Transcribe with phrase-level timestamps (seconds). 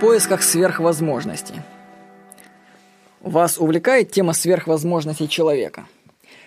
[0.00, 1.56] поисках сверхвозможностей.
[3.20, 5.84] Вас увлекает тема сверхвозможностей человека?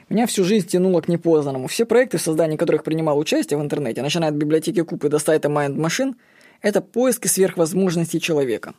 [0.10, 1.68] Меня всю жизнь тянуло к непознанному.
[1.68, 5.50] Все проекты, в создании которых принимал участие в интернете, начиная от библиотеки Кубы до сайта
[5.50, 6.16] Mind Machine,
[6.62, 8.74] это поиски сверхвозможностей человека.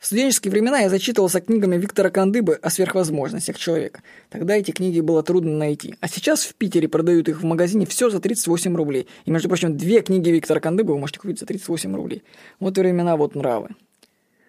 [0.00, 4.02] В студенческие времена я зачитывался книгами Виктора Кандыбы о сверхвозможностях человека.
[4.30, 5.94] Тогда эти книги было трудно найти.
[6.00, 9.08] А сейчас в Питере продают их в магазине все за 38 рублей.
[9.26, 12.22] И, между прочим, две книги Виктора Кандыбы вы можете купить за 38 рублей.
[12.60, 13.76] Вот времена, вот нравы.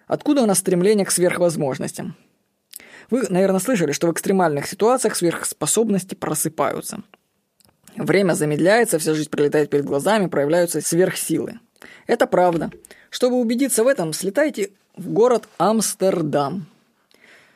[0.06, 2.16] Откуда у нас стремление к сверхвозможностям?
[3.10, 7.02] Вы, наверное, слышали, что в экстремальных ситуациях сверхспособности просыпаются.
[7.94, 11.60] Время замедляется, вся жизнь пролетает перед глазами, проявляются сверхсилы.
[12.06, 12.70] Это правда.
[13.10, 16.66] Чтобы убедиться в этом, слетайте в город Амстердам.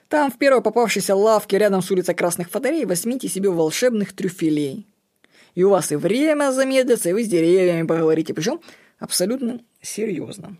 [0.09, 4.87] Там в первой попавшейся лавке рядом с улицей Красных Фонарей возьмите себе волшебных трюфелей.
[5.55, 8.61] И у вас и время замедлится, и вы с деревьями поговорите, причем
[8.99, 10.57] абсолютно серьезно.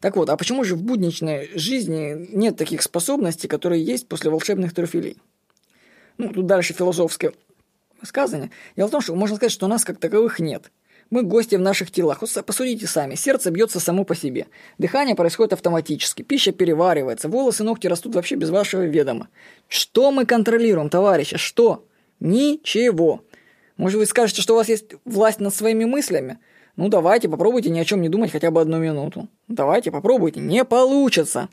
[0.00, 4.74] Так вот, а почему же в будничной жизни нет таких способностей, которые есть после волшебных
[4.74, 5.20] трюфелей?
[6.18, 7.32] Ну, тут дальше философское
[8.00, 8.50] высказывание.
[8.76, 10.70] Дело в том, что можно сказать, что у нас как таковых нет–
[11.10, 12.20] мы гости в наших телах.
[12.20, 13.14] Посудите сами.
[13.14, 14.46] Сердце бьется само по себе.
[14.78, 16.22] Дыхание происходит автоматически.
[16.22, 17.28] Пища переваривается.
[17.28, 19.28] Волосы, ногти растут вообще без вашего ведома.
[19.68, 21.36] Что мы контролируем, товарищи?
[21.36, 21.86] Что?
[22.18, 23.22] Ничего.
[23.76, 26.38] Может, вы скажете, что у вас есть власть над своими мыслями?
[26.76, 29.28] Ну, давайте, попробуйте ни о чем не думать хотя бы одну минуту.
[29.48, 30.40] Давайте, попробуйте.
[30.40, 31.48] Не получится.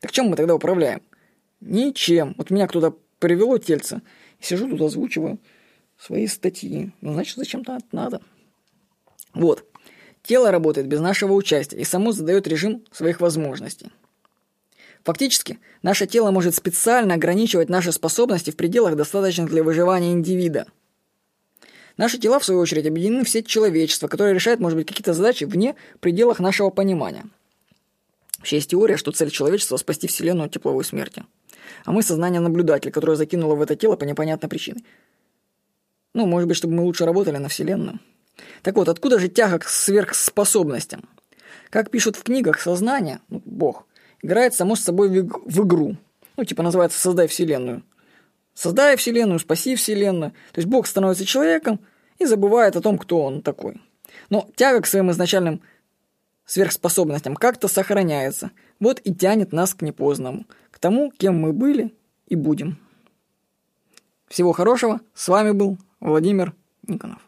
[0.00, 1.02] Так чем мы тогда управляем?
[1.60, 2.34] Ничем.
[2.38, 4.02] Вот меня кто-то привело тельце.
[4.40, 5.38] Сижу тут, озвучиваю
[5.98, 6.92] свои статьи.
[7.00, 8.20] Ну, значит, зачем-то надо.
[9.34, 9.64] Вот.
[10.22, 13.90] Тело работает без нашего участия и само задает режим своих возможностей.
[15.04, 20.66] Фактически, наше тело может специально ограничивать наши способности в пределах, достаточных для выживания индивида.
[21.98, 25.44] Наши тела, в свою очередь, объединены в сеть человечества, которое решает, может быть, какие-то задачи
[25.44, 27.26] вне пределах нашего понимания.
[28.38, 31.24] Вообще есть теория, что цель человечества– спасти Вселенную от тепловой смерти.
[31.84, 34.82] А мы– сознание наблюдателя, которое закинуло в это тело по непонятной причине.
[36.14, 38.00] Ну, может быть, чтобы мы лучше работали на Вселенную.
[38.62, 41.08] Так вот, откуда же тяга к сверхспособностям?
[41.70, 43.86] Как пишут в книгах, сознание, ну, Бог,
[44.22, 45.96] играет само с собой в, игру.
[46.36, 47.82] Ну, типа называется «Создай Вселенную».
[48.54, 50.30] Создай Вселенную, спаси Вселенную.
[50.52, 51.80] То есть Бог становится человеком
[52.18, 53.80] и забывает о том, кто он такой.
[54.30, 55.60] Но тяга к своим изначальным
[56.46, 58.52] сверхспособностям как-то сохраняется.
[58.78, 61.94] Вот и тянет нас к непознанному, к тому, кем мы были
[62.26, 62.78] и будем.
[64.28, 65.00] Всего хорошего.
[65.14, 66.54] С вами был Владимир
[66.86, 67.18] Никонов.